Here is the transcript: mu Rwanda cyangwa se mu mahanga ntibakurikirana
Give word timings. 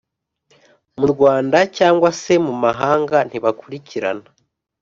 mu 0.99 1.05
Rwanda 1.13 1.57
cyangwa 1.77 2.09
se 2.21 2.33
mu 2.45 2.53
mahanga 2.63 3.17
ntibakurikirana 3.27 4.27